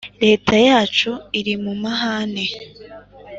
[0.23, 2.45] leta yacu iri mu mahane